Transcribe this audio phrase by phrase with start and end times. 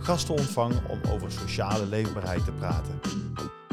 [0.00, 3.00] gasten ontvang om over sociale leefbaarheid te praten.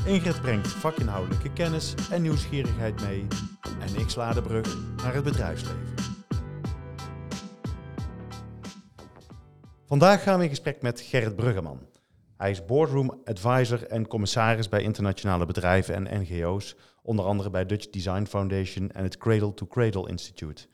[0.05, 3.27] Ingrid brengt vakinhoudelijke kennis en nieuwsgierigheid mee
[3.79, 5.93] en ik sla de brug naar het bedrijfsleven.
[9.85, 11.79] Vandaag gaan we in gesprek met Gerrit Bruggeman.
[12.37, 17.89] Hij is boardroom advisor en commissaris bij internationale bedrijven en NGO's, onder andere bij Dutch
[17.89, 20.67] Design Foundation en het Cradle to Cradle Institute.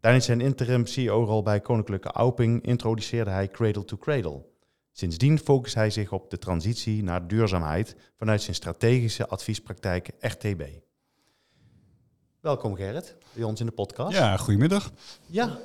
[0.00, 4.44] Tijdens zijn interim CEO-rol bij Koninklijke Auping introduceerde hij Cradle to Cradle.
[4.92, 10.62] Sindsdien focust hij zich op de transitie naar duurzaamheid vanuit zijn strategische adviespraktijk RTB.
[12.40, 14.16] Welkom Gerrit, bij ons in de podcast.
[14.16, 14.90] Ja, goedemiddag.
[15.26, 15.58] Ja,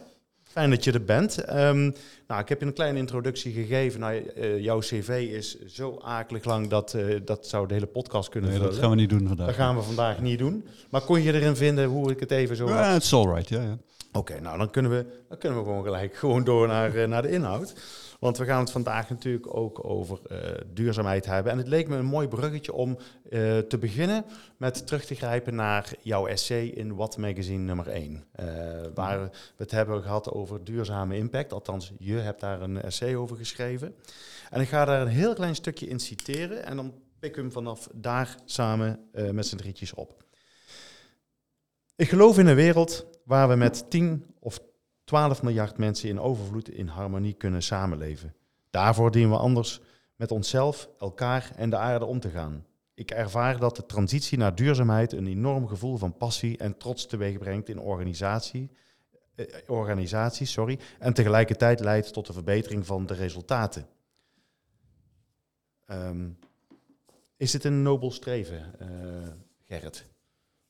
[0.43, 1.37] fijn dat je er bent.
[1.37, 1.91] Ehm,
[2.27, 3.99] nou, ik heb je een kleine introductie gegeven.
[3.99, 8.29] Nou, uh, jouw cv is zo akelig lang dat uh, dat zou de hele podcast
[8.29, 8.73] kunnen nee, vullen.
[8.73, 9.47] dat gaan we niet doen vandaag.
[9.47, 10.67] Dat gaan we vandaag niet doen.
[10.89, 12.67] Maar kon je erin vinden hoe ik het even zo...
[12.67, 13.61] Ja, het is alright, ja.
[13.61, 13.77] ja.
[14.11, 17.21] Oké, nou dan kunnen, we, dan kunnen we gewoon gelijk gewoon door naar, uh, naar
[17.21, 17.73] de inhoud.
[18.23, 20.37] Want we gaan het vandaag natuurlijk ook over uh,
[20.73, 21.51] duurzaamheid hebben.
[21.51, 22.97] En het leek me een mooi bruggetje om
[23.29, 24.25] uh, te beginnen
[24.57, 28.13] met terug te grijpen naar jouw essay in What Magazine nummer 1.
[28.13, 28.45] Uh,
[28.93, 31.53] waar we het hebben gehad over duurzame impact.
[31.53, 33.95] Althans, je hebt daar een essay over geschreven.
[34.49, 36.65] En ik ga daar een heel klein stukje in citeren.
[36.65, 38.99] En dan pik ik hem vanaf daar samen
[39.31, 40.23] met z'n drietjes op.
[41.95, 44.59] Ik geloof in een wereld waar we met 10 of
[45.03, 48.35] 12 miljard mensen in overvloed in harmonie kunnen samenleven.
[48.69, 49.81] Daarvoor dienen we anders
[50.15, 52.65] met onszelf, elkaar en de aarde om te gaan.
[52.93, 57.37] Ik ervaar dat de transitie naar duurzaamheid een enorm gevoel van passie en trots teweeg
[57.37, 58.71] brengt in organisatie,
[59.35, 63.87] eh, organisaties sorry, en tegelijkertijd leidt tot de verbetering van de resultaten.
[65.87, 66.37] Um,
[67.37, 69.27] is dit een nobel streven, uh,
[69.61, 70.05] Gerrit?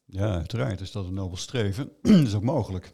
[0.05, 1.91] Ja, uiteraard is dat een nobel streven.
[2.01, 2.91] dat is ook mogelijk.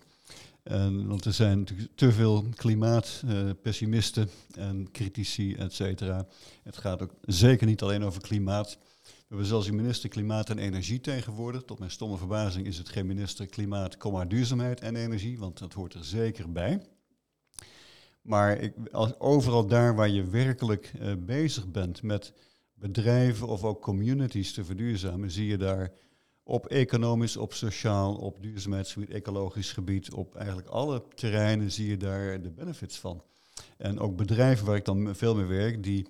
[0.63, 6.27] En, want er zijn natuurlijk te veel klimaatpessimisten uh, en critici, et cetera.
[6.63, 8.77] Het gaat ook zeker niet alleen over klimaat.
[9.03, 11.63] We hebben zelfs een minister Klimaat en Energie tegenwoordig.
[11.63, 15.73] Tot mijn stomme verbazing is het geen minister Klimaat, komma, duurzaamheid en energie, want dat
[15.73, 16.81] hoort er zeker bij.
[18.21, 22.33] Maar ik, als, overal daar waar je werkelijk uh, bezig bent met
[22.73, 25.91] bedrijven of ook communities te verduurzamen, zie je daar
[26.49, 32.41] op economisch, op sociaal, op duurzaamheidsgebied, ecologisch gebied, op eigenlijk alle terreinen zie je daar
[32.41, 33.23] de benefits van.
[33.77, 36.07] En ook bedrijven waar ik dan veel mee werk, die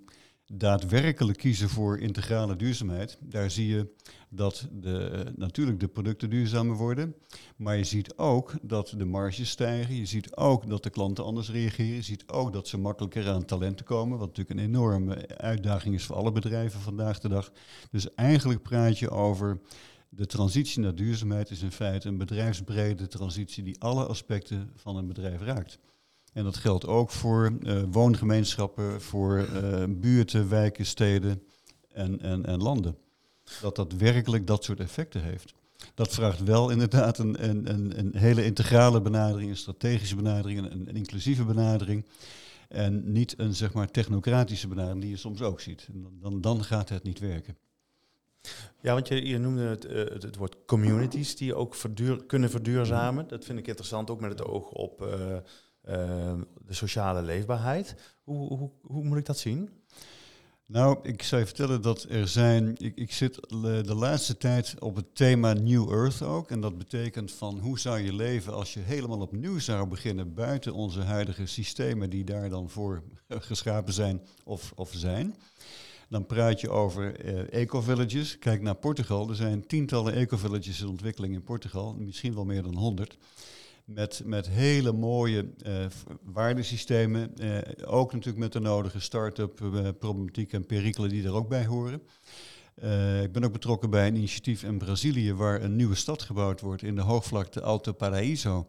[0.54, 3.94] daadwerkelijk kiezen voor integrale duurzaamheid, daar zie je
[4.30, 7.16] dat de, natuurlijk de producten duurzamer worden,
[7.56, 11.52] maar je ziet ook dat de marges stijgen, je ziet ook dat de klanten anders
[11.52, 15.96] reageren, je ziet ook dat ze makkelijker aan talenten komen, wat natuurlijk een enorme uitdaging
[15.96, 17.52] is voor alle bedrijven vandaag de dag.
[17.92, 19.60] Dus eigenlijk praat je over
[20.10, 25.08] de transitie naar duurzaamheid is in feite een bedrijfsbrede transitie die alle aspecten van een
[25.08, 25.80] bedrijf raakt.
[26.34, 31.44] En dat geldt ook voor uh, woongemeenschappen, voor uh, buurten, wijken, steden
[31.92, 32.98] en, en, en landen.
[33.62, 35.54] Dat dat werkelijk dat soort effecten heeft.
[35.94, 41.44] Dat vraagt wel inderdaad een, een, een, hele integrale benadering, een strategische benadering, een, inclusieve
[41.44, 42.06] benadering.
[42.68, 45.88] En niet een zeg maar technocratische benadering die je soms ook ziet.
[46.22, 47.58] Dan, dan gaat het niet werken.
[48.82, 52.50] Ja, want je, je noemde het, uh, het, het, woord communities die ook verduur, kunnen
[52.50, 53.28] verduurzamen.
[53.28, 56.34] Dat vind ik interessant, ook met het oog op uh, uh,
[56.66, 57.96] de sociale leefbaarheid.
[58.24, 59.70] Hoe, hoe, hoe, moet ik dat zien?
[60.66, 62.76] Nou, ik zou je vertellen dat er zijn.
[62.78, 66.52] Ik, ik zit de laatste tijd op het thema New Earth ook.
[66.52, 70.74] En dat betekent van hoe zou je leven als je helemaal opnieuw zou beginnen buiten
[70.74, 75.36] onze huidige systemen die daar dan voor geschapen zijn of, of zijn.
[76.10, 78.40] Dan praat je over uh, eco-villages.
[78.40, 79.30] Kijk naar Portugal.
[79.30, 81.96] Er zijn tientallen eco-villages in ontwikkeling in Portugal.
[82.00, 83.18] Misschien wel meer dan honderd.
[83.86, 85.86] Met, met hele mooie uh,
[86.24, 87.32] waardesystemen.
[87.42, 89.56] Uh, ook natuurlijk met de nodige start-up
[90.00, 92.02] problematiek en perikelen die er ook bij horen.
[92.84, 96.62] Uh, ik ben ook betrokken bij een initiatief in Brazilië waar een nieuwe stad gebouwd
[96.62, 98.68] wordt in de hoogvlakte Alto Paraíso.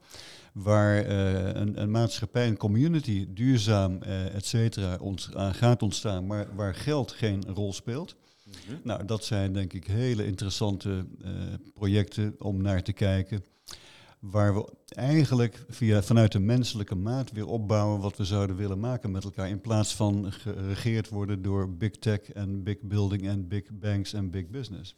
[0.52, 6.46] Waar uh, een, een, maatschappij, een community, duurzaam, uh, et cetera, ont gaat ontstaan, maar
[6.54, 8.16] waar geld geen rol speelt.
[8.44, 8.80] Mm -hmm.
[8.82, 11.06] Nou, dat zijn denk ik hele interessante
[11.74, 13.44] projecten om naar te kijken.
[14.20, 19.10] Waar we eigenlijk via, vanuit de menselijke maat weer opbouwen wat we zouden willen maken
[19.10, 23.70] met elkaar, in plaats van geregeerd worden door big tech en big building en big
[23.70, 24.96] banks en big business.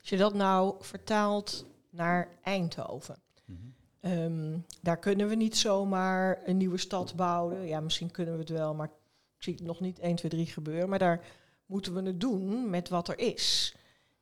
[0.00, 3.16] Als je dat nou vertaalt naar Eindhoven.
[3.44, 3.58] Mhm.
[4.00, 7.66] Ehm, daar kunnen we niet zomaar een nieuwe stad bouwen.
[7.66, 10.46] Ja, misschien kunnen we het wel, maar ik zie het nog niet 1, 2, 3
[10.46, 10.88] gebeuren.
[10.88, 11.24] Maar daar
[11.66, 13.74] moeten we het doen met wat er is.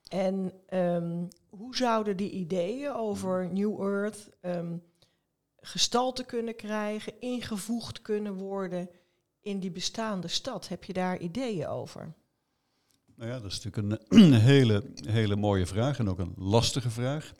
[0.09, 4.83] En ehm, hoe zouden die ideeën over New Earth um,
[5.61, 8.89] gestalte kunnen krijgen, ingevoegd kunnen worden
[9.41, 10.69] in die bestaande stad?
[10.69, 12.15] Heb je daar ideeën over?
[13.17, 16.91] Nou ja, dat is natuurlijk een, een hele, hele mooie vraag en ook een lastige
[16.91, 17.33] vraag.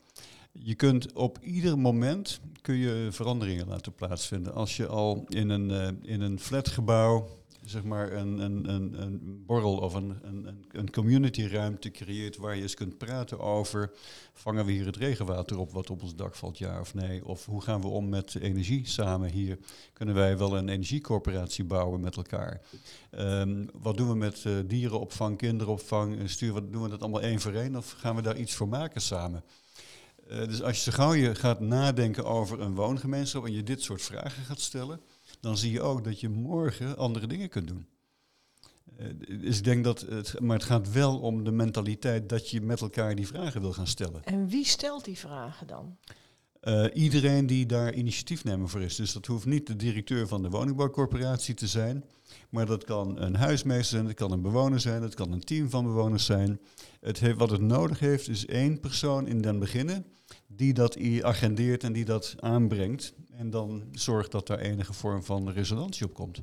[0.51, 4.53] Je kunt op ieder moment kun je veranderingen laten plaatsvinden.
[4.53, 7.27] Als je al in een, uh, in een flatgebouw
[7.69, 12.61] zeg maar een, een, een, een borrel of een, een, een communityruimte creëert waar je
[12.61, 13.91] eens kunt praten over,
[14.33, 17.25] vangen we hier het regenwater op wat op ons dak valt, ja of nee?
[17.25, 19.57] Of hoe gaan we om met energie samen hier?
[19.93, 22.61] Kunnen wij wel een energiecoöperatie bouwen met elkaar?
[23.19, 26.29] Um, wat doen we met uh, dierenopvang, kinderopvang?
[26.29, 28.67] Stuur, wat, doen we dat allemaal één voor één of gaan we daar iets voor
[28.67, 29.43] maken samen?
[30.31, 33.81] Uh, dus als je zo gauw je gaat nadenken over een woongemeenschap en je dit
[33.81, 34.99] soort vragen gaat stellen,
[35.39, 37.87] dan zie je ook dat je morgen andere dingen kunt doen.
[38.99, 39.07] Uh,
[39.41, 42.81] dus ik denk dat het, maar het gaat wel om de mentaliteit dat je met
[42.81, 44.23] elkaar die vragen wil gaan stellen.
[44.23, 45.97] En wie stelt die vragen dan?
[46.63, 48.95] Uh, iedereen die daar initiatiefnemer voor is.
[48.95, 52.03] Dus dat hoeft niet de directeur van de woningbouwcorporatie te zijn,
[52.49, 55.69] maar dat kan een huismeester zijn, dat kan een bewoner zijn, dat kan een team
[55.69, 56.59] van bewoners zijn.
[57.01, 60.05] Het heeft, wat het nodig heeft is één persoon in den beginnen
[60.47, 63.13] die dat agendeert en die dat aanbrengt.
[63.37, 66.41] En dan zorgt dat daar enige vorm van resonantie op komt.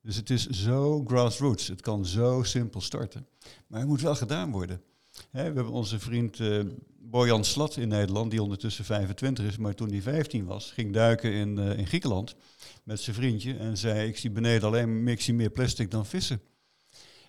[0.00, 1.68] Dus het is zo grassroots.
[1.68, 3.26] Het kan zo simpel starten.
[3.66, 4.82] Maar het moet wel gedaan worden.
[5.30, 6.64] we hebben onze vriend uh,
[6.98, 11.32] Bojan Slat in Nederland, die ondertussen 25 is, maar toen hij 15 was, ging duiken
[11.32, 12.34] in, uh, in Griekenland
[12.82, 16.40] met zijn vriendje en zei: Ik zie beneden alleen ik meer plastic dan vissen.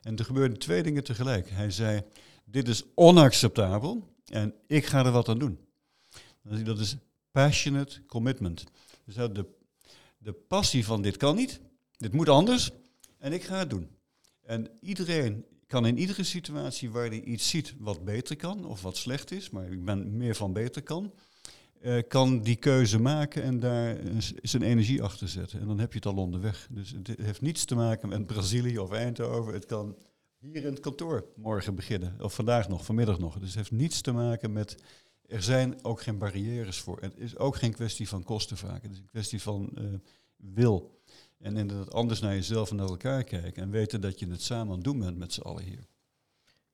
[0.01, 1.49] En er gebeurden twee dingen tegelijk.
[1.49, 2.01] Hij zei:
[2.45, 5.59] Dit is onacceptabel en ik ga er wat aan doen.
[6.63, 6.95] Dat is
[7.31, 8.63] passionate commitment.
[9.05, 9.45] Dus de,
[10.17, 11.61] de passie van dit kan niet,
[11.97, 12.71] dit moet anders
[13.17, 13.89] en ik ga het doen.
[14.41, 18.97] En iedereen kan in iedere situatie waar hij iets ziet wat beter kan of wat
[18.97, 21.13] slecht is, maar ik ben meer van beter kan,
[21.81, 23.97] uh, kan die keuze maken en daar
[24.41, 25.59] zijn energie achter zetten.
[25.59, 26.67] En dan heb je het al onderweg.
[26.71, 29.53] Dus het heeft niets te maken met Brazilië of Eindhoven.
[29.53, 29.95] Het kan
[30.39, 33.39] hier in het kantoor morgen beginnen, of vandaag nog, vanmiddag nog.
[33.39, 34.77] Dus het heeft niets te maken met
[35.29, 36.97] er zijn ook geen barrières voor.
[37.01, 38.81] Het is ook geen kwestie van kosten vaak.
[38.81, 39.93] Het is een kwestie van uh,
[40.35, 41.01] wil.
[41.37, 43.63] En inderdaad anders naar jezelf en naar elkaar kijken.
[43.63, 45.87] En weten dat je het samen aan het doen bent met z'n allen hier.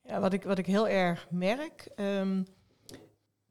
[0.02, 1.88] Ja, wat ik, wat ik heel erg merk.
[1.96, 2.46] Um,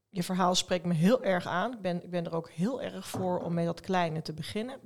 [0.10, 1.74] je verhaal spreekt me heel erg aan.
[1.74, 4.80] Ik ben, ik ben er ook heel erg voor om met dat kleine te beginnen.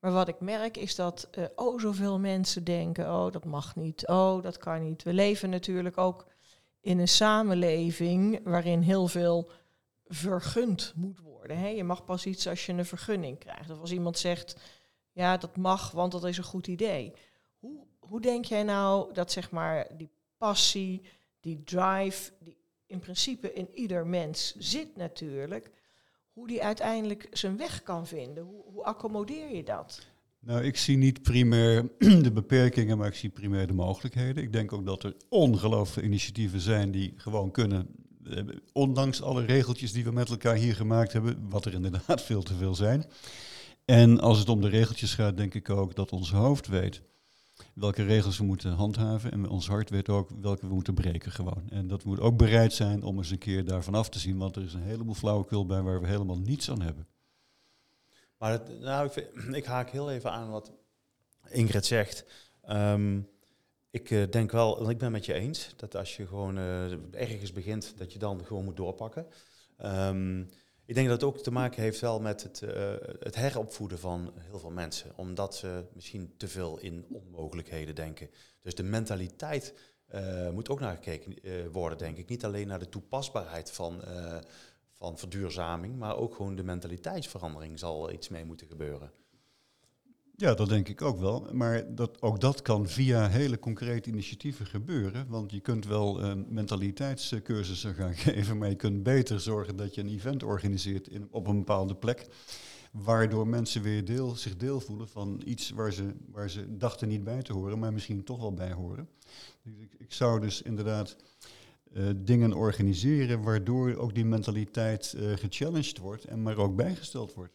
[0.00, 4.06] Maar wat ik merk is dat uh, oh, zoveel mensen denken: oh, dat mag niet.
[4.06, 5.02] Oh, dat kan niet.
[5.02, 6.26] We leven natuurlijk ook
[6.84, 9.50] in een samenleving waarin heel veel
[10.06, 11.58] vergund moet worden.
[11.58, 11.68] Hè?
[11.68, 13.70] Je mag pas iets als je een vergunning krijgt.
[13.70, 14.56] Of als iemand zegt,
[15.12, 17.12] ja, dat mag, want dat is een goed idee.
[17.58, 21.02] Hoe, hoe denk jij nou dat zeg maar die passie,
[21.40, 22.56] die drive, die
[22.86, 25.70] in principe in ieder mens zit natuurlijk,
[26.32, 28.44] hoe die uiteindelijk zijn weg kan vinden?
[28.44, 30.06] Hoe, hoe accommodeer je dat?
[30.46, 31.90] Nou, ik zie niet primair
[32.22, 34.42] de beperkingen, maar ik zie primair de mogelijkheden.
[34.42, 37.86] Ik denk ook dat er ongelooflijke initiatieven zijn die gewoon kunnen,
[38.24, 42.42] eh, ondanks alle regeltjes die we met elkaar hier gemaakt hebben, wat er inderdaad veel
[42.42, 43.04] te veel zijn.
[43.84, 47.02] En als het om de regeltjes gaat, denk ik ook dat ons hoofd weet
[47.74, 49.32] welke regels we moeten handhaven.
[49.32, 51.62] En ons hart weet ook welke we moeten breken gewoon.
[51.68, 54.56] En dat moet ook bereid zijn om eens een keer daarvan af te zien, want
[54.56, 57.06] er is een heleboel flauwekul bij waar we helemaal niets aan hebben.
[58.44, 60.72] Maar nou, ik, ik, haak heel even aan wat
[61.48, 62.24] Ingrid zegt.
[62.62, 63.20] Ehm,
[63.90, 66.92] ik uh, denk wel, en ik ben met je eens, dat als je gewoon uh,
[67.10, 69.26] ergens begint, dat je dan gewoon moet doorpakken.
[69.84, 70.48] Um,
[70.84, 74.32] ik denk dat het ook te maken heeft wel met het, uh, het heropvoeden van
[74.38, 75.12] heel veel mensen.
[75.16, 78.30] Omdat ze misschien te veel in onmogelijkheden denken.
[78.62, 79.74] Dus de mentaliteit
[80.52, 82.28] moet ook naar gekeken worden, denk ik.
[82.28, 84.02] Niet alleen naar de toepasbaarheid van
[85.04, 89.12] van verduurzaming, maar ook gewoon de mentaliteitsverandering zal iets mee moeten gebeuren.
[90.36, 91.48] Ja, dat denk ik ook wel.
[91.52, 95.26] Maar dat, ook dat kan via hele concrete initiatieven gebeuren.
[95.28, 100.00] Want je kunt wel uh, mentaliteitscursussen gaan geven, maar je kunt beter zorgen dat je
[100.00, 102.26] een event organiseert in, op een bepaalde plek.
[102.92, 107.24] Waardoor mensen weer deel, zich deel voelen van iets waar ze, waar ze dachten niet
[107.24, 109.08] bij te horen, maar misschien toch wel bij horen.
[109.62, 111.16] Dus ik, ik zou dus inderdaad
[111.94, 117.52] eh, dingen organiseren waardoor ook die mentaliteit eh, gechallenged wordt en maar ook bijgesteld wordt.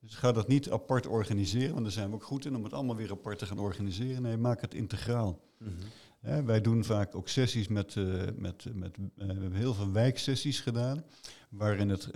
[0.00, 2.72] Dus ga dat niet apart organiseren, want daar zijn we ook goed in om het
[2.72, 4.22] allemaal weer apart te gaan organiseren.
[4.22, 5.40] Nee, maak het integraal.
[5.58, 6.44] Mhm.
[6.44, 8.04] Wij doen vaak ook sessies met, eh,
[8.36, 11.04] met, met we hebben heel veel wijksessies gedaan,
[11.48, 12.10] waarin het,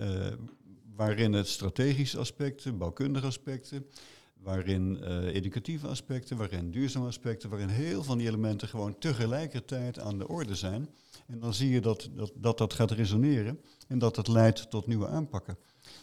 [0.95, 3.85] waarin het strategische aspecten, bouwkundige aspecten,
[4.33, 10.27] waarin educatieve aspecten, waarin duurzame aspecten, waarin heel van die elementen gewoon tegelijkertijd aan de
[10.27, 10.89] orde zijn.
[11.31, 14.87] En dan zie je dat dat, dat, dat gaat resoneren en dat dat leidt tot
[14.87, 15.57] nieuwe aanpakken.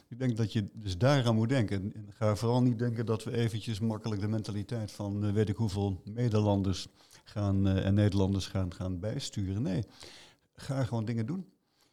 [0.08, 1.92] Ik denk dat je dus daaraan moet denken.
[1.94, 5.56] En ga vooral niet denken dat we eventjes makkelijk de mentaliteit van eh, weet ik
[5.56, 6.87] hoeveel Nederlanders
[7.25, 9.62] gaan, eh, en Nederlanders gaan, gaan bijsturen.
[9.62, 9.85] Nee,
[10.54, 11.47] ga gewoon dingen doen.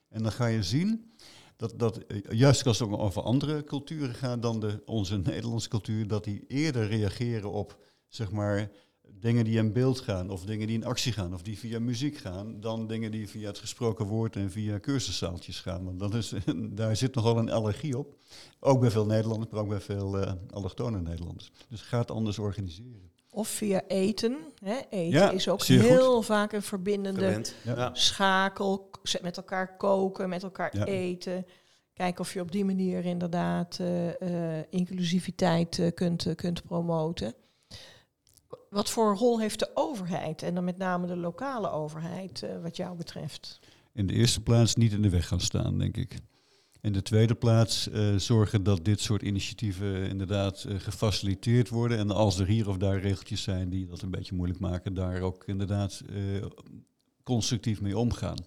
[0.10, 1.14] En dan ga je zien
[1.56, 6.08] dat, dat eh, juist als het over andere culturen gaat dan de, onze Nederlandse cultuur,
[6.08, 8.72] dat die eerder reageren op zeg maar,
[9.20, 12.18] dingen die in beeld gaan, of dingen die in actie gaan, of die via muziek
[12.18, 15.86] gaan, dan dingen die via het gesproken woord en via cursuszaaltjes gaan.
[15.86, 16.34] Want dat is,
[16.80, 18.16] daar zit nogal een allergie op.
[18.60, 21.52] Ook bij veel Nederlanders, maar ook bij veel uh, allochtone Nederlanders.
[21.70, 23.12] Dus ga het anders organiseren.
[23.30, 24.38] Of via eten.
[24.64, 24.78] Hè?
[24.90, 27.42] Eten Ja, is ook heel vaak een verbindende.
[27.64, 27.90] Ja.
[27.94, 28.90] Schakel.
[29.22, 30.86] Met elkaar koken, met elkaar Ja.
[30.86, 31.46] eten.
[31.94, 37.34] Kijken of je op die manier inderdaad eh, eh, inclusiviteit kunt, kunt promoten.
[38.70, 42.76] Wat voor rol heeft de overheid en dan met name de lokale overheid eh, wat
[42.78, 43.60] jou betreft?
[43.94, 46.18] In de eerste plaats niet in de weg gaan staan, denk ik.
[46.82, 51.98] In de tweede plaats eh, zorgen dat dit soort initiatieven inderdaad eh, gefaciliteerd worden.
[51.98, 55.22] En als er hier of daar regeltjes zijn die dat een beetje moeilijk maken, daar
[55.22, 56.02] ook inderdaad
[57.24, 58.38] constructief mee omgaan.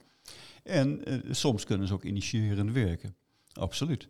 [0.62, 3.16] En soms kunnen ze ook initiërend werken.
[3.52, 4.08] Absoluut.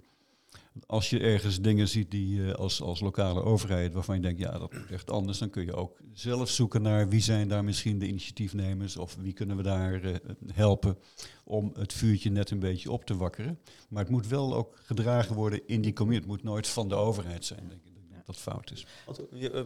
[0.86, 4.58] Als je ergens dingen ziet die eh, als, als lokale overheid, waarvan je denkt, ja,
[4.58, 7.98] dat moet echt anders, dan kun je ook zelf zoeken naar wie zijn daar misschien
[7.98, 10.14] de initiatiefnemers of wie kunnen we daar eh,
[10.52, 10.98] helpen
[11.44, 13.58] om het vuurtje net een beetje op te wakkeren.
[13.88, 16.26] Maar het moet wel ook gedragen worden in die community.
[16.26, 17.96] Het moet nooit van de overheid zijn, denk ik.
[18.24, 18.86] Dat fout is.
[19.06, 19.62] Want, eh,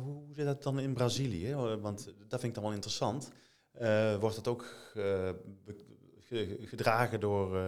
[0.00, 1.54] hoe zit dat dan in Brazilië?
[1.80, 3.30] Want dat vind ik dan wel interessant.
[4.20, 4.74] Wordt dat ook
[6.64, 7.58] gedragen door,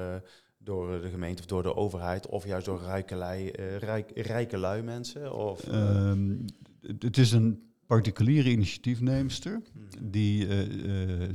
[0.65, 4.57] door de gemeente of door de overheid of juist door rijke, lui, eh, rijk, rijke
[4.59, 5.35] lui mensen?
[5.37, 6.37] Of, eh, Ehm,
[6.99, 9.61] het- is een particuliere initiatiefneemster.
[9.73, 10.11] mhm.
[10.11, 11.29] die eh,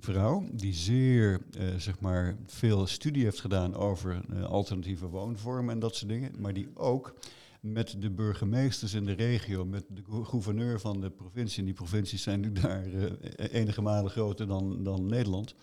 [0.00, 1.40] vrouw die zeer
[1.76, 6.68] zeg maar veel studie heeft gedaan over alternatieve woonvormen en dat soort dingen, maar die
[6.74, 7.14] ook
[7.60, 11.74] met de burgemeesters in de regio, met de gou- gouverneur van de provincie, en die
[11.74, 15.54] provincies zijn nu daar eh, enige malen groter dan, dan Nederland,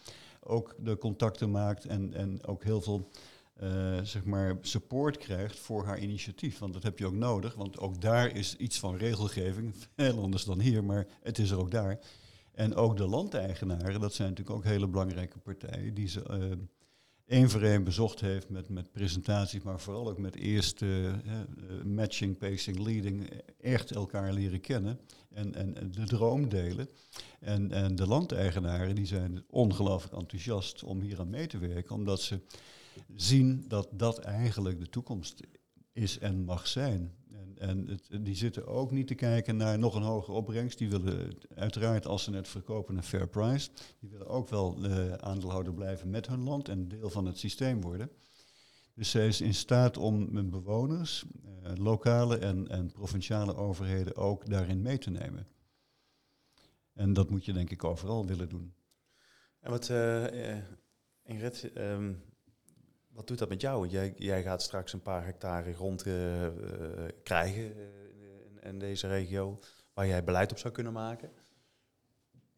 [0.47, 3.09] ook de contacten maakt en, en ook heel veel
[3.55, 6.59] eh, zeg maar support krijgt voor haar initiatief.
[6.59, 10.43] Want dat heb je ook nodig, want ook daar is iets van regelgeving, veel anders
[10.43, 11.99] dan hier, maar het is er ook daar.
[12.51, 16.39] En ook de landeigenaren, dat zijn natuurlijk ook hele belangrijke partijen, die ze eh,
[17.25, 22.37] één voor één bezocht heeft met, met presentaties, maar vooral ook met eerste eh, matching,
[22.37, 23.37] pacing, leading, eh,
[23.73, 26.89] echt elkaar leren kennen en, en en de droom delen.
[27.39, 32.21] En, en de landeigenaren die zijn ongelooflijk enthousiast om hier aan mee te werken, omdat
[32.21, 32.39] ze
[33.15, 35.41] zien dat dat eigenlijk de toekomst
[35.93, 37.13] is en mag zijn.
[37.59, 40.77] En, het, die zitten ook niet te kijken naar nog een hogere opbrengst.
[40.77, 43.69] Die willen uiteraard, als ze het verkopen, een fair price.
[43.99, 47.81] Die willen ook wel eh, aandeelhouder blijven met hun land en deel van het systeem
[47.81, 48.09] worden.
[48.93, 51.25] Dus zij is in staat om met bewoners,
[51.63, 55.47] eh, lokale en, en provinciale overheden ook daarin mee te nemen.
[56.93, 58.73] En dat moet je denk ik overal willen doen.
[59.59, 60.57] En wat, eh,
[61.23, 62.13] Ingrid, ehm,
[63.15, 63.87] wat doet dat met jou?
[63.87, 66.51] Jij, jij gaat straks een paar hectare grond eh, eh,
[67.23, 67.83] krijgen eh,
[68.61, 69.59] in, in deze regio,
[69.93, 71.31] waar jij beleid op zou kunnen maken.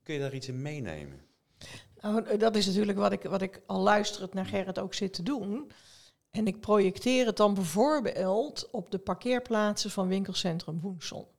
[0.04, 1.22] Kun je daar iets in meenemen?
[2.02, 5.24] Nou, dat is natuurlijk wat ik, wat ik al luisterend naar Gerrit ook zit te
[5.24, 5.72] doen.
[6.32, 11.36] En ik projecteer het dan bijvoorbeeld op de parkeerplaatsen van winkelcentrum Woensel.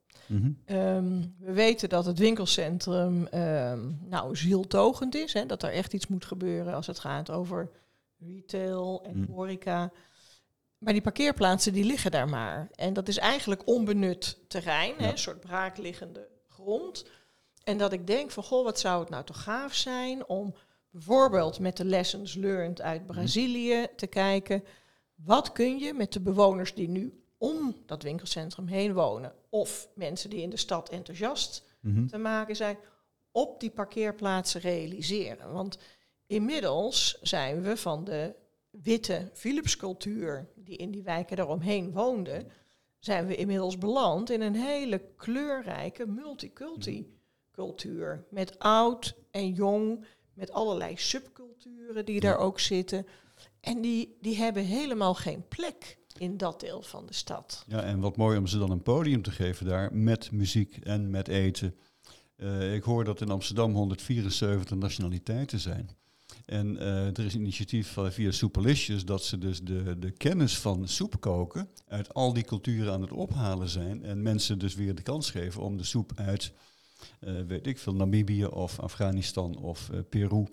[0.65, 5.33] Ehm, we weten dat het winkelcentrum ehm, nou, zieltogend is.
[5.33, 7.71] Hè, dat er echt iets moet gebeuren als het gaat over
[8.21, 9.27] retail en Mm.
[9.35, 9.93] horeca.
[10.79, 12.69] Maar die parkeerplaatsen die liggen daar maar.
[12.75, 17.05] En dat is eigenlijk onbenut terrein, hè, een soort braakliggende grond.
[17.65, 20.55] En dat ik denk van, goh, wat zou het nou toch gaaf zijn om
[20.91, 24.65] bijvoorbeeld met de lessons learned uit Brazilië te kijken.
[25.15, 30.31] Wat kun je met de bewoners die nu om dat winkelcentrum heen wonen, of mensen
[30.31, 32.07] die in de stad enthousiast Mhm.
[32.07, 32.79] te maken zijn,
[33.33, 35.53] op die parkeerplaatsen realiseren?
[35.53, 35.79] Want
[36.29, 38.35] inmiddels zijn we van de
[38.71, 42.47] witte Philipscultuur, die in die wijken daaromheen woonde,
[42.99, 48.25] zijn we inmiddels beland in een hele kleurrijke multiculti-cultuur.
[48.31, 50.05] Met oud en jong,
[50.35, 53.07] met allerlei subculturen die daar ook zitten.
[53.61, 57.65] En die, die hebben helemaal geen plek in dat deel van de stad.
[57.67, 61.11] Ja, en wat mooi om ze dan een podium te geven daar met muziek en
[61.11, 61.75] met eten.
[62.37, 65.91] Uh, ik hoor dat in Amsterdam 174 nationaliteiten zijn.
[66.49, 70.89] En uh, er is een initiatief via Soepelicious dat ze dus de, de kennis van
[70.89, 74.05] soep koken uit al die culturen aan het ophalen zijn.
[74.05, 76.53] En mensen dus weer de kans geven om de soep uit,
[77.21, 80.47] uh, weet ik veel, Namibië of Afghanistan of uh, Peru,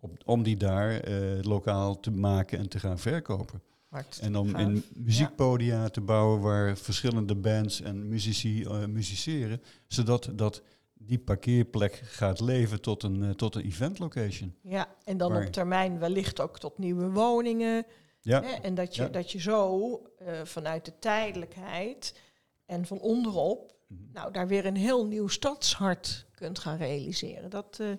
[0.00, 1.00] op, om die daar
[1.40, 3.62] lokaal te maken en te gaan verkopen.
[4.20, 10.62] En om in muziekpodia te bouwen waar verschillende bands en muzici musiceren, zodat dat
[11.06, 14.54] die parkeerplek gaat leven tot een, uh, tot een event location.
[14.62, 17.86] Ja, en dan op termijn wellicht ook tot nieuwe woningen.
[18.20, 18.42] Ja.
[18.42, 19.90] Hè, en dat je, dat je zo
[20.22, 22.14] uh, vanuit de tijdelijkheid
[22.66, 24.08] en van onderop, mm -hmm.
[24.12, 27.50] nou daar weer een heel nieuw stadshart kunt gaan realiseren.
[27.50, 27.92] Dat, uh,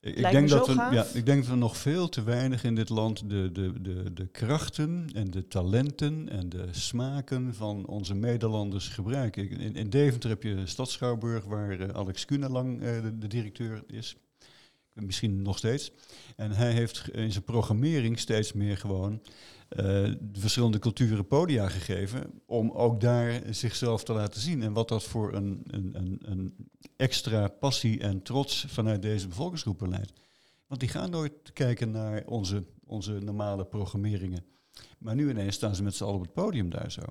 [0.00, 2.88] ik denk, dat we, ja, ik denk dat we nog veel te weinig in dit
[2.88, 8.88] land de, de, de, de krachten en de talenten en de smaken van onze Nederlanders
[8.88, 9.50] gebruiken.
[9.50, 14.16] In, in Deventer heb je Stadschouwburg, waar uh, Alex Kunelang uh, de, de, directeur is.
[14.92, 15.92] Misschien nog steeds.
[16.36, 19.20] En hij heeft in zijn programmering steeds meer gewoon
[19.76, 24.62] de verschillende culturen podia gegeven om ook daar zichzelf te laten zien.
[24.62, 26.54] En wat dat voor een, een, een,
[26.96, 30.12] extra passie en trots vanuit deze bevolkingsgroepen leidt.
[30.66, 34.44] Want die gaan nooit kijken naar onze, onze normale programmeringen.
[34.98, 37.02] Maar nu ineens staan ze met z'n allen op het podium daar zo.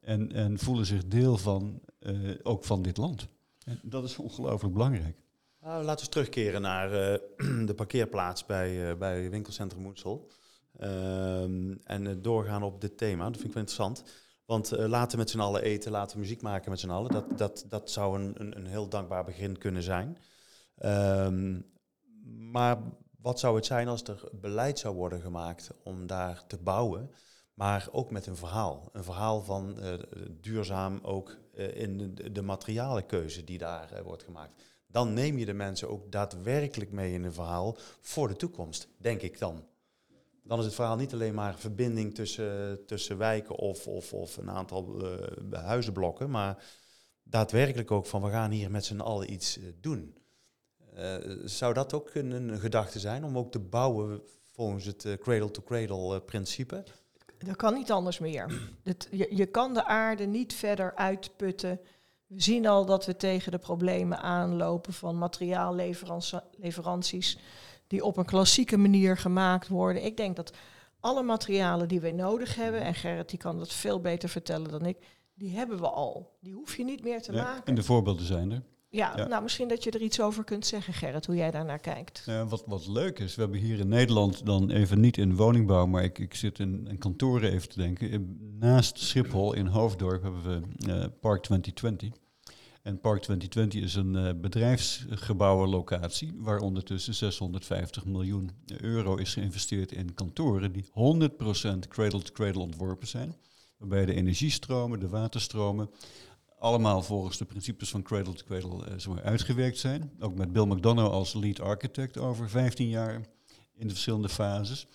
[0.00, 3.28] En, en voelen zich deel van, uh, ook van dit land.
[3.64, 5.16] En dat is ongelooflijk belangrijk.
[5.60, 10.30] Nou, laten we terugkeren naar uh, de parkeerplaats bij, uh, bij winkelcentrum Moedsel.
[10.80, 13.24] Um, en doorgaan op dit thema.
[13.24, 14.02] Dat vind ik wel interessant.
[14.44, 17.10] Want uh, laten met z'n allen eten, laten muziek maken met z'n allen.
[17.10, 20.18] Dat, dat, dat zou een, een, een heel dankbaar begin kunnen zijn.
[20.84, 21.70] Um,
[22.50, 22.78] maar
[23.20, 27.10] wat zou het zijn als er beleid zou worden gemaakt om daar te bouwen,
[27.54, 28.88] maar ook met een verhaal.
[28.92, 29.92] Een verhaal van uh,
[30.40, 31.38] duurzaam ook
[31.74, 34.62] in de, de materialenkeuze die daar wordt gemaakt.
[34.86, 39.20] Dan neem je de mensen ook daadwerkelijk mee in een verhaal voor de toekomst, denk
[39.22, 39.64] ik dan
[40.42, 44.50] dan is het verhaal niet alleen maar verbinding tussen, tussen wijken of, of, of een
[44.50, 45.12] aantal uh,
[45.58, 46.64] huizenblokken, maar
[47.22, 50.16] daadwerkelijk ook van we gaan hier met z'n allen iets uh, doen.
[50.98, 56.84] Uh, zou dat ook een, gedachte zijn om ook te bouwen volgens het cradle-to-cradle principe?
[57.38, 58.70] Dat kan niet anders meer.
[59.10, 61.80] Je, je kan de aarde niet verder uitputten.
[62.26, 67.38] We zien al dat we tegen de problemen aanlopen van materiaalleveranties
[67.92, 70.04] die op een klassieke manier gemaakt worden.
[70.04, 70.52] Ik denk dat
[71.00, 74.86] alle materialen die wij nodig hebben, en Gerrit die kan dat veel beter vertellen dan
[74.86, 74.96] ik,
[75.34, 76.36] die hebben we al.
[76.40, 77.64] Die hoef je niet meer te ja, maken.
[77.64, 78.62] En de voorbeelden zijn er.
[78.88, 82.22] Ja, nou misschien dat je er iets over kunt zeggen, Gerrit, hoe jij daarnaar kijkt.
[82.26, 85.86] Ja, wat, wat leuk is, we hebben hier in Nederland dan even niet in woningbouw,
[85.86, 88.38] maar ik, ik zit in, in kantoren even te denken.
[88.58, 92.21] Naast Schiphol in Hoofddorp hebben we uh, Park 2020.
[92.82, 100.14] En Park 2020 is een uh, bedrijfsgebouwenlocatie waar ondertussen 650 miljoen euro is geïnvesteerd in
[100.14, 100.88] kantoren die 100%
[101.88, 103.36] cradle-to-cradle ontworpen zijn.
[103.78, 105.90] Waarbij de energiestromen, de waterstromen,
[106.58, 110.12] allemaal volgens de principes van cradle-to-cradle -cradle, uh, uitgewerkt zijn.
[110.18, 113.14] Ook met Bill McDonough als lead architect over 15 jaar
[113.74, 114.86] in de verschillende fases.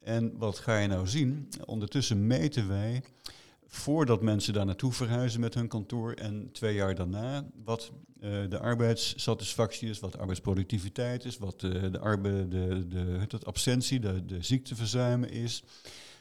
[0.00, 1.48] En wat ga je nou zien?
[1.64, 3.02] Ondertussen meten wij
[3.72, 8.58] voordat mensen daar naartoe verhuizen met hun kantoor en twee jaar daarna, wat uh, de
[8.58, 14.24] arbeidssatisfactie is, wat de arbeidsproductiviteit is, wat uh, de, arbeid, de, de, de absentie, de,
[14.24, 15.62] de ziekteverzuimen is.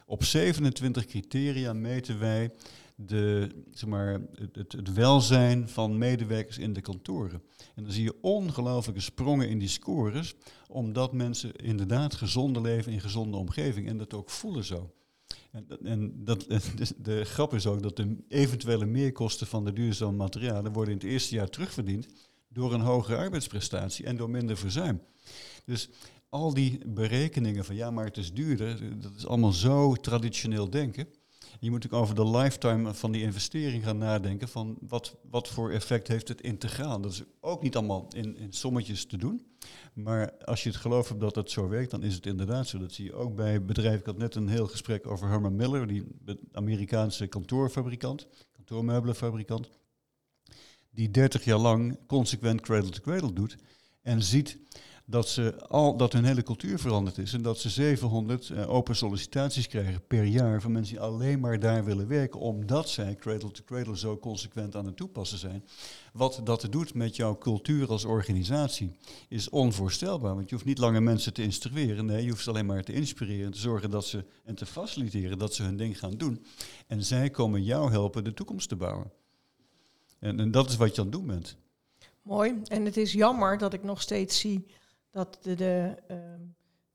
[0.05, 2.51] Op 27 criteria meten wij
[2.95, 7.41] de, zeg maar, het, het, welzijn van medewerkers in de kantoren.
[7.75, 10.35] En dan zie je ongelooflijke sprongen in die scores,
[10.67, 14.93] omdat mensen inderdaad gezonder leven in gezonde omgeving en dat ook voelen zo.
[15.51, 20.17] En, en dat, de, de, grap is ook dat de eventuele meerkosten van de duurzame
[20.17, 22.07] materialen worden in het eerste jaar terugverdiend
[22.47, 25.01] door een hogere arbeidsprestatie en door minder verzuim.
[25.65, 25.89] Dus
[26.29, 31.07] al die berekeningen van ja, maar het is duurder, dat is allemaal zo traditioneel denken.
[31.62, 35.72] Je moet ook over de lifetime van die investering gaan nadenken van wat, wat voor
[35.72, 37.02] effect heeft het integraal.
[37.02, 39.45] Dat is ook niet allemaal in, in sommetjes te doen.
[39.93, 42.78] Maar als je het geloof hebt dat het zo werkt, dan is het inderdaad zo.
[42.78, 44.00] Dat zie je ook bij bedrijven.
[44.00, 46.04] Ik had net een heel gesprek over Herman Miller, die
[46.52, 49.69] Amerikaanse kantoorfabrikant, kantoormeubelfabrikant,
[50.89, 53.58] die 30 jaar lang consequent cradle-to-cradle doet
[54.02, 54.58] en ziet
[55.10, 58.95] dat, ze al, dat hun hele cultuur veranderd is en dat ze 700 eh, open
[58.95, 63.52] sollicitaties krijgen per jaar van mensen die alleen maar daar willen werken, omdat zij cradle
[63.52, 65.65] to cradle zo consequent aan het toepassen zijn.
[66.13, 68.91] Wat dat doet met jouw cultuur als organisatie
[69.30, 72.65] is onvoorstelbaar, want je hoeft niet langer mensen te instrueren, nee, je hoeft ze alleen
[72.65, 76.00] maar te inspireren en te zorgen dat ze en te faciliteren dat ze hun ding
[76.00, 76.45] gaan doen.
[76.88, 79.12] En zij komen jou helpen de toekomst te bouwen.
[80.19, 81.58] En, en dat is wat je aan het doen bent.
[82.22, 82.62] Mooi.
[82.63, 84.65] En het is jammer dat ik nog steeds zie
[85.12, 86.41] dat de, de ehm,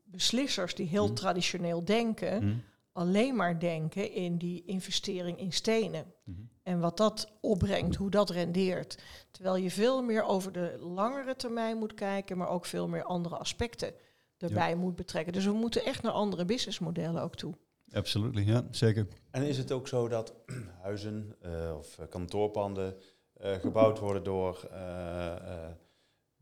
[0.04, 1.14] beslissers die heel Mhm.
[1.14, 2.54] traditioneel denken, Hm?
[2.92, 6.12] alleen maar denken in die investering in stenen.
[6.24, 6.40] Mhm.
[6.62, 8.98] En wat dat opbrengt, hoe dat rendeert.
[9.30, 13.36] Terwijl je veel meer over de langere termijn moet kijken, maar ook veel meer andere
[13.36, 13.92] aspecten
[14.38, 15.32] erbij moet betrekken.
[15.32, 17.54] Dus we moeten echt naar andere businessmodellen ook toe.
[17.92, 19.06] Absoluut, ja, zeker.
[19.30, 20.34] En is het ook zo dat
[20.82, 22.96] huizen eh, of kantoorpanden
[23.34, 25.70] eh, gebouwd worden door eh, eh,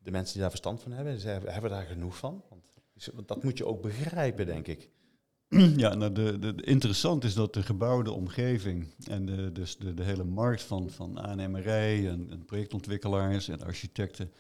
[0.03, 1.21] de mensen die daar verstand van hebben?
[1.21, 2.43] Ze hebben, daar genoeg van?
[2.49, 4.89] Want, dat moet je ook begrijpen, denk ik.
[5.77, 10.25] Ja, nou de, de, interessant is dat de gebouwde omgeving en dus de, de hele
[10.25, 14.33] markt van, van aannemerij en, en projectontwikkelaars en architecten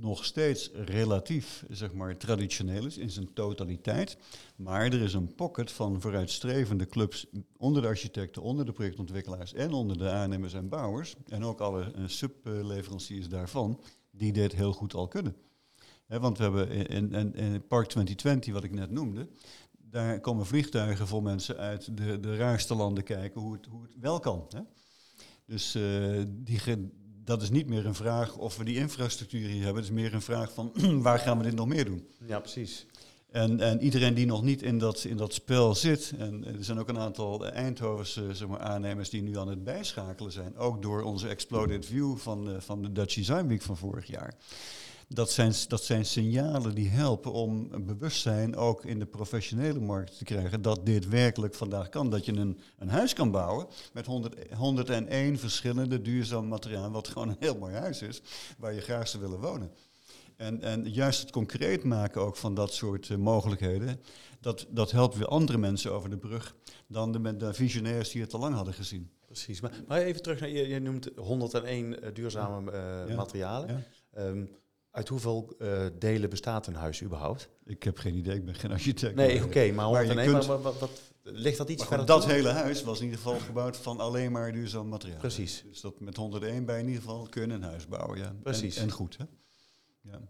[0.00, 4.16] nog steeds relatief zeg maar, traditioneel is in zijn totaliteit.
[4.56, 7.26] Maar er is een pocket van vooruitstrevende clubs
[7.56, 11.14] onder de architecten, onder de projectontwikkelaars en onder de aannemers en bouwers.
[11.28, 13.80] En ook alle eh, subleveranciers daarvan,
[14.16, 15.36] die dit heel goed al kunnen.
[16.06, 19.28] Want we hebben in, in, in Park 2020, wat ik net noemde,
[19.90, 23.94] daar komen vliegtuigen vol mensen uit de, de raarste landen kijken hoe het, hoe het
[24.00, 24.48] wel kan.
[25.46, 26.60] Dus eh, die
[27.24, 29.82] dat is niet meer een vraag of we die infrastructuur hier hebben.
[29.82, 32.06] Het is meer een vraag van waar gaan we dit nog meer doen?
[32.26, 32.86] Ja, precies.
[33.30, 36.78] En, en iedereen die nog niet in dat, in dat spel zit, en er zijn
[36.78, 41.02] ook een aantal Eindhovense zeg maar, aannemers die nu aan het bijschakelen zijn, ook door
[41.02, 44.34] onze Exploded View van, de- van de Dutch Design Week van vorig jaar.
[45.08, 50.24] Dat zijn, dat zijn signalen die helpen om bewustzijn ook in de professionele markt te
[50.24, 52.10] krijgen dat dit werkelijk vandaag kan.
[52.10, 57.28] Dat je een, een huis kan bouwen met 100, 101 verschillende duurzame materialen, wat gewoon
[57.28, 58.22] een heel mooi huis is,
[58.58, 59.70] waar je graag zou willen wonen.
[60.36, 64.00] En, en juist het concreet maken ook van dat soort eh, mogelijkheden,
[64.40, 66.56] dat, dat helpt weer andere mensen over de brug
[66.88, 69.10] dan de, met de visionairs die het al lang hadden gezien.
[69.26, 69.60] Precies.
[69.60, 73.14] Maar, maar even terug naar, je, je noemt 101 eh, duurzame eh, Ja.
[73.14, 73.68] materialen.
[73.68, 73.82] Ja?
[74.22, 74.44] Ehm,
[74.90, 75.56] uit hoeveel
[75.98, 77.48] delen bestaat een huis überhaupt?
[77.64, 79.14] Ik heb geen idee, ik ben geen architect.
[79.14, 82.06] Nee, oké, maar Maar je 101, maar, kunt- wat, wat, ligt dat iets Maar verder
[82.06, 82.30] dat toe?
[82.32, 85.18] hele huis was in ieder geval gebouwd van alleen maar duurzaam materiaal.
[85.18, 85.64] Precies.
[85.68, 88.18] Dus dat met 101 bij in ieder geval kun je een huis bouwen.
[88.18, 88.34] Ja.
[88.42, 88.76] Precies.
[88.76, 89.24] En, en goed, hè?
[90.10, 90.20] Ja.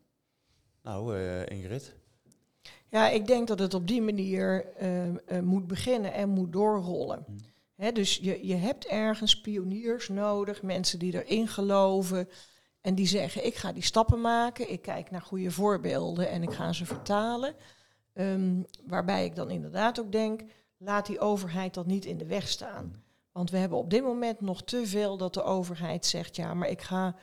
[0.83, 1.95] Nou, eh, Ingrid.
[2.89, 7.23] Ja, ik denk dat het op die manier eh, eh, moet beginnen en moet doorrollen.
[7.27, 7.37] Hmm.
[7.75, 12.29] Hè, dus je, je hebt ergens pioniers nodig, mensen die erin geloven
[12.81, 16.53] en die zeggen: ik ga die stappen maken, ik kijk naar goede voorbeelden en ik
[16.53, 17.55] ga ze vertalen.
[18.13, 20.43] Ehm, waarbij ik dan inderdaad ook denk:
[20.77, 23.05] laat die overheid dat niet in de weg staan.
[23.33, 26.69] Want we hebben op dit moment nog te veel dat de overheid zegt: ja, maar
[26.69, 27.17] ik ga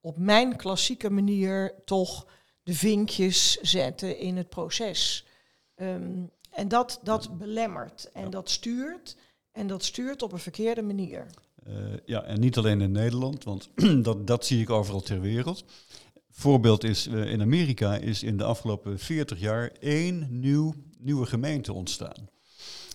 [0.00, 2.26] op mijn klassieke manier toch
[2.62, 5.26] de vinkjes zetten in het proces.
[5.74, 8.28] Ehm, en dat, dat belemmert en Ja.
[8.28, 9.16] dat stuurt.
[9.52, 11.26] En dat stuurt op een verkeerde manier.
[11.64, 13.68] Eh, ja, en niet alleen in Nederland, want
[14.04, 15.64] dat, dat zie ik overal ter wereld.
[16.30, 21.72] Voorbeeld is, eh, in Amerika is in de afgelopen 40 jaar één nieuw, nieuwe gemeente
[21.72, 22.28] ontstaan.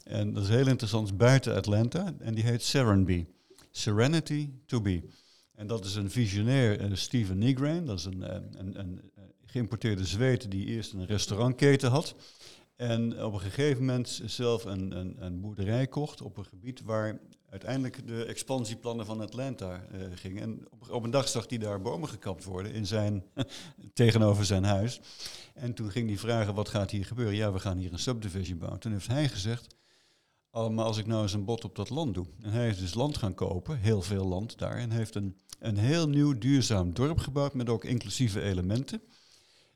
[0.03, 3.25] En dat is heel interessant, buiten Atlanta, en die heet Serenbe.
[3.71, 5.03] Serenity to be.
[5.55, 9.23] En dat is een visionair, eh, Steven Nigran, dat is een, eh, een, een, eh,
[9.45, 12.15] geïmporteerde Zweed die eerst een restaurantketen had.
[12.75, 17.19] En op een gegeven moment zelf een, een, een boerderij kocht op een gebied waar
[17.49, 20.41] uiteindelijk de expansieplannen van Atlanta gingen.
[20.41, 23.23] En op, op een dag zag hij daar bomen gekapt worden in zijn,
[23.93, 25.01] tegenover zijn huis.
[25.53, 27.35] En toen ging hij vragen, wat gaat hier gebeuren?
[27.35, 28.79] Ja, we gaan hier een subdivision bouwen.
[28.79, 29.75] Toen heeft hij gezegd,
[30.55, 32.25] oh, maar als ik nou eens een bod op dat land doe.
[32.41, 34.77] En hij heeft dus land gaan kopen, heel veel land daar.
[34.77, 39.01] En heeft een, een heel nieuw duurzaam dorp gebouwd met ook inclusieve elementen.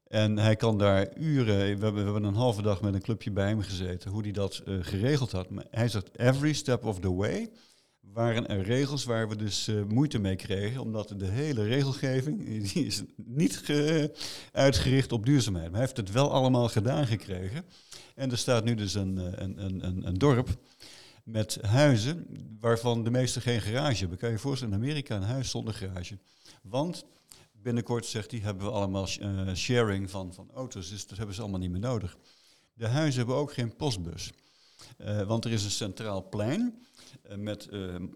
[0.07, 3.31] En hij kan daar uren, we hebben, we hebben een halve dag met een clubje
[3.31, 5.49] bij hem gezeten, hoe hij dat eh, geregeld had.
[5.49, 7.49] Maar hij zegt, every step of the way
[8.13, 12.85] waren er regels waar we dus eh, moeite mee kregen, omdat de hele regelgeving, die
[12.85, 14.11] is niet ge-
[14.51, 15.65] uitgericht op duurzaamheid.
[15.65, 17.65] Maar hij heeft het wel allemaal gedaan gekregen.
[18.19, 20.57] En er staat nu dus een, eh, een, een, een, een dorp
[21.23, 22.27] met huizen
[22.59, 24.17] waarvan de meeste geen garage hebben.
[24.17, 26.17] Kan je je voorstellen, in Amerika een huis zonder garage.
[26.63, 27.05] Want
[27.51, 31.41] binnenkort, zegt hij, hebben we allemaal eh, sharing van, van auto's, dus dat hebben ze
[31.41, 32.17] allemaal niet meer nodig.
[32.73, 34.31] De huizen hebben ook geen postbus.
[34.97, 36.87] Eh, want er is een centraal plein
[37.35, 37.69] met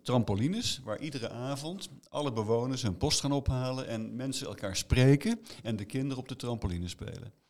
[0.03, 5.75] trampolines waar iedere avond alle bewoners hun post gaan ophalen en mensen elkaar spreken en
[5.75, 7.42] de kinderen op de trampoline spelen.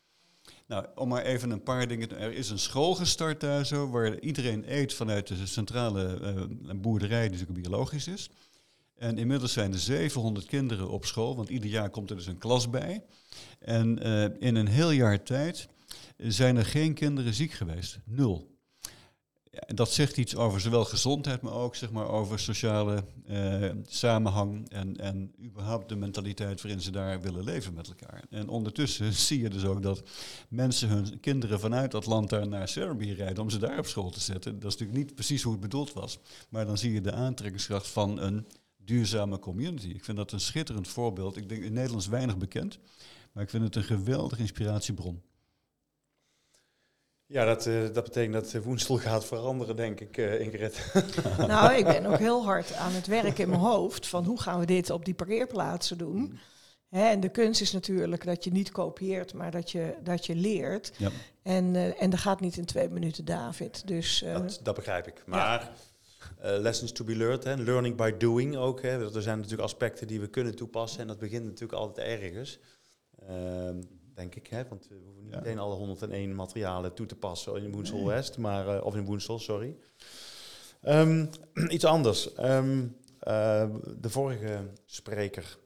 [0.67, 2.07] Nou, om maar even een paar dingen.
[2.07, 6.75] te- Er is een school gestart daar zo, waar iedereen eet vanuit de centrale eh,
[6.75, 8.29] boerderij, die natuurlijk biologisch is.
[8.95, 12.37] En inmiddels zijn er 700 kinderen op school, want ieder jaar komt er dus een
[12.37, 13.03] klas bij.
[13.59, 15.67] En eh, in een heel jaar tijd
[16.17, 17.99] zijn er geen kinderen ziek geweest.
[18.05, 18.52] Nul.
[19.53, 24.97] Dat zegt iets over zowel gezondheid, maar ook zeg maar, over sociale eh, samenhang en,
[24.97, 28.23] en überhaupt de mentaliteit waarin ze daar willen leven met elkaar.
[28.29, 30.03] En ondertussen zie je dus ook dat
[30.49, 34.59] mensen hun kinderen vanuit Atlanta naar Serbia rijden om ze daar op school te zetten.
[34.59, 36.19] Dat is natuurlijk niet precies hoe het bedoeld was.
[36.49, 39.87] Maar dan zie je de aantrekkingskracht van een duurzame community.
[39.87, 41.37] Ik vind dat een schitterend voorbeeld.
[41.37, 42.79] Ik denk in Nederlands weinig bekend,
[43.31, 45.21] maar ik vind het een geweldige inspiratiebron.
[47.33, 50.91] Ja, dat, eh, dat betekent dat Woensel gaat veranderen, denk ik, eh, Ingrid.
[51.47, 54.59] Nou, ik ben ook heel hard aan het werk in mijn hoofd van hoe gaan
[54.59, 56.39] we dit op die parkeerplaatsen doen.
[56.93, 60.35] Hè, en de kunst is natuurlijk dat je niet kopieert, maar dat je, dat je
[60.35, 60.91] leert.
[60.97, 61.09] Ja.
[61.43, 63.87] En, eh, en dat gaat niet in twee minuten, David.
[63.87, 65.23] Dus eh, Dat, dat begrijp ik.
[65.25, 65.71] Maar
[66.39, 68.81] eh, lessons to be learned, hè, learning by doing ook.
[68.81, 69.15] Hè.
[69.15, 72.59] Er zijn natuurlijk aspecten die we kunnen toepassen en dat begint natuurlijk altijd ergens.
[73.27, 73.81] Ehm,
[74.13, 77.71] denk ik, hè, want we hoeven niet meteen alle 101 materialen toe te passen in
[77.71, 79.77] Woensel West, maar, eh, of in Woensel, sorry.
[80.81, 81.25] Ehm,
[81.69, 82.33] iets anders.
[82.33, 82.87] Ehm,
[83.19, 85.57] eh, de vorige spreker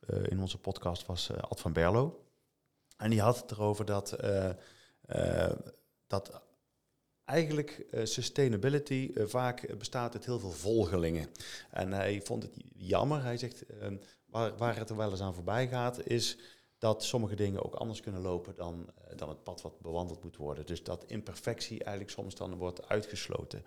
[0.00, 2.24] eh, in onze podcast was eh, Ad van Berlo.
[2.96, 4.50] En die had het erover dat, eh,
[5.00, 5.52] eh,
[6.06, 6.40] dat
[7.24, 11.28] eigenlijk eh, sustainability eh, vaak bestaat uit heel veel volgelingen.
[11.70, 13.22] En hij vond het jammer.
[13.22, 13.88] Hij zegt, eh,
[14.26, 16.38] waar, waar het er wel eens aan voorbij gaat, is
[16.78, 20.36] dat sommige dingen ook anders kunnen lopen dan, eh, dan het pad wat bewandeld moet
[20.36, 20.66] worden.
[20.66, 23.64] Dus dat imperfectie eigenlijk soms dan wordt uitgesloten.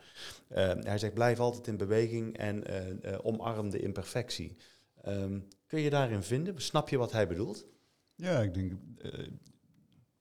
[0.48, 4.58] Eh, hij zegt, blijf altijd in beweging en eh, eh, omarm de imperfectie.
[5.02, 6.62] Ehm, kun je daarin vinden?
[6.62, 7.66] Snap je wat hij bedoelt?
[8.16, 8.74] Ja, ik denk,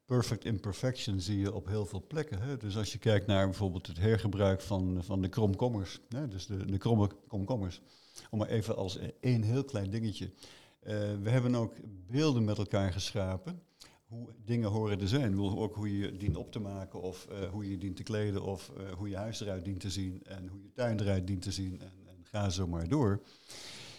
[0.05, 2.41] perfect imperfection zie je op heel veel plekken.
[2.41, 2.57] Hè?
[2.57, 6.29] Dus als je kijkt naar bijvoorbeeld het hergebruik van, van de kromkommers, hè?
[6.29, 7.81] dus de, de kromme komkommers.
[8.31, 10.31] Om maar even als één heel klein dingetje.
[10.79, 11.75] Eh, we hebben ook
[12.07, 13.63] beelden met elkaar geschapen
[14.07, 15.41] hoe dingen horen te zijn.
[15.41, 18.71] Ook hoe je dient op te maken, of eh, hoe je dient te kleden, of
[18.77, 21.53] eh, hoe je huis eruit dient te zien, en hoe je tuin eruit dient te
[21.53, 23.23] zien, en, en ga zo maar door.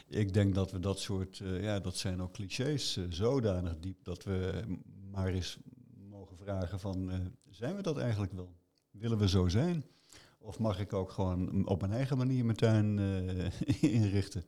[0.08, 4.64] Ik denk dat we dat soort, ja, dat zijn ook clichés zodanig diep dat we
[5.12, 5.58] maar eens
[6.10, 7.12] mogen vragen van,
[7.50, 8.56] zijn we dat eigenlijk wel?
[8.92, 9.86] Willen we zo zijn?
[10.42, 14.44] Of mag ik ook gewoon op mijn eigen manier mijn tuin eh, inrichten?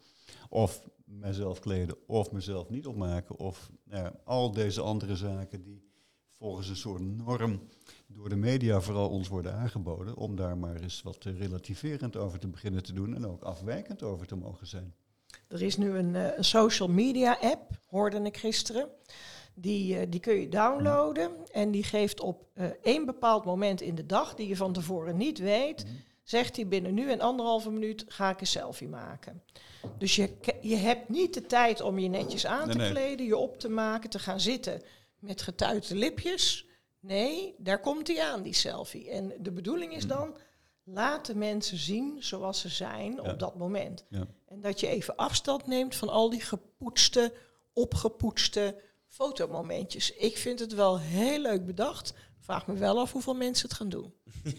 [0.50, 5.90] Of mezelf kleden, of mezelf niet opmaken, of nou al deze andere zaken die
[6.38, 7.62] volgens een soort norm
[8.08, 12.48] door de media vooral ons worden aangeboden, om daar maar eens wat relativerend over te
[12.48, 14.94] beginnen te doen en ook afwijkend over te mogen zijn.
[15.48, 18.90] er is nu een, eh, social media app, hoorde ik gisteren.
[19.54, 23.96] Die, eh, die kun je downloaden en die geeft op eh, één bepaald moment in
[23.96, 25.86] de dag, die je van tevoren niet weet,
[26.24, 29.44] zegt hij binnen nu en anderhalve minuut ga ik een selfie maken.
[29.98, 30.30] Dus je,
[30.62, 32.92] je hebt niet de tijd om je netjes aan Nee, te nee.
[32.92, 34.82] kleden, je op te maken, te gaan zitten
[35.20, 36.66] met getuite lipjes.
[37.00, 39.10] Nee, daar komt hij aan, die selfie.
[39.10, 40.36] En de bedoeling is dan,
[40.84, 43.32] laat de mensen zien zoals ze zijn Ja.
[43.32, 44.06] op dat moment.
[44.10, 44.28] Ja.
[44.46, 47.34] En dat je even afstand neemt van al die gepoetste,
[47.74, 50.12] opgepoetste fotomomentjes.
[50.12, 52.14] Ik vind het wel heel leuk bedacht.
[52.40, 54.14] Vraag me wel af hoeveel mensen het gaan doen.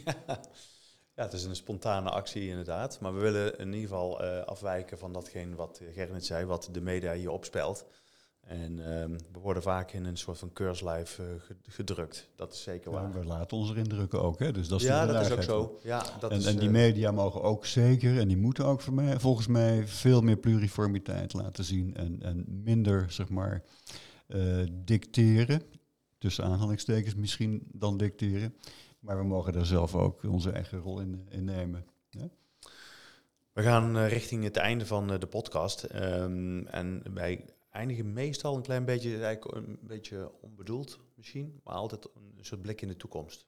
[1.16, 3.00] Ja, het is een spontane actie inderdaad.
[3.00, 6.80] Maar we willen in ieder geval eh, afwijken van datgene wat Gerrit zei, wat de
[6.80, 7.86] media hier opspelt.
[8.40, 12.28] En ehm, we worden vaak in een soort van keurslijf eh, ge- gedrukt.
[12.36, 13.02] Dat is zeker waar.
[13.02, 14.52] Ja, we laten ons erin drukken ook, hè?
[14.52, 15.78] dus dat is ja, de dat is ook zo.
[15.82, 18.80] Ja, dat En, is, en die eh, media mogen ook zeker, en die moeten ook
[18.80, 23.62] voor mij, volgens mij veel meer pluriformiteit laten zien en, en minder, zeg maar,
[24.85, 25.62] dicteren,
[26.18, 28.55] tussen aanhalingstekens misschien dan dicteren.
[29.01, 31.87] Maar we mogen daar zelf ook onze eigen rol in, in nemen.
[33.53, 35.83] We gaan eh, richting het einde van eh, de podcast.
[35.83, 42.05] Ehm, en wij eindigen meestal een klein beetje, eigenlijk een beetje onbedoeld misschien, maar altijd
[42.14, 43.47] een soort blik in de toekomst.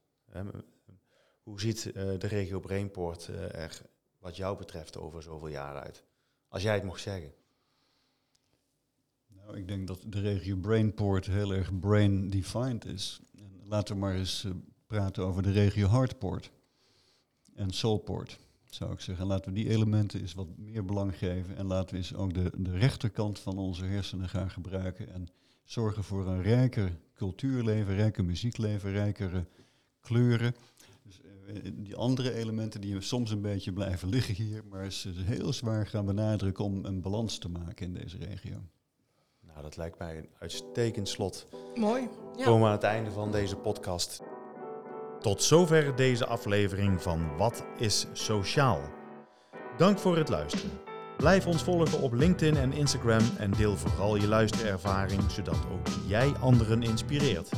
[1.43, 3.83] Hoe ziet eh, de regio Brainport eh, er
[4.19, 6.05] wat jou betreft over zoveel jaar uit?
[6.49, 7.33] Als jij het mocht zeggen.
[9.45, 13.21] Nou, ik denk dat de regio Brainport heel erg brain-defined is.
[13.39, 14.51] En laten we maar eens eh,
[14.87, 16.51] praten over de regio Heartport
[17.55, 19.27] en Soulport, zou ik zeggen.
[19.27, 22.53] Laten we die elementen eens wat meer belang geven en laten we eens ook de,
[22.57, 25.29] de rechterkant van onze hersenen gaan gebruiken en
[25.65, 29.47] zorgen voor een rijker cultuurleven, rijker muziekleven, rijkere
[30.01, 30.55] kleuren.
[31.03, 35.53] Dus, eh, die andere elementen die soms een beetje blijven liggen hier, maar is heel
[35.53, 38.63] zwaar gaan benadrukken om een balans te maken in deze regio.
[39.55, 41.47] Nou, dat lijkt mij een uitstekend slot.
[41.75, 42.09] Mooi.
[42.37, 42.45] Ja.
[42.45, 44.23] Komen we aan het einde van deze podcast.
[45.21, 48.81] Tot zover deze aflevering van Wat is Sociaal?
[49.77, 50.71] Dank voor het luisteren.
[51.17, 56.33] Blijf ons volgen op LinkedIn en Instagram en deel vooral je luisterervaring, zodat ook jij
[56.41, 57.51] anderen inspireert.